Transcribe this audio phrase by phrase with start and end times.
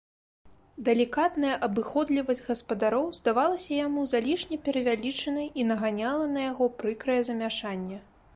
[0.87, 8.05] Далікатная абыходлівасць гаспадароў здавалася яму залішне перавялічанай і наганяла на яго прыкрае замяшанне.